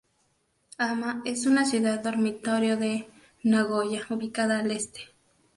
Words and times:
Ama 0.79 1.21
es 1.25 1.45
una 1.45 1.63
ciudad 1.63 1.99
dormitorio 2.01 2.75
de 2.75 3.07
Nagoya, 3.43 4.07
ubicada 4.09 4.57
al 4.57 4.71
este. 4.71 5.01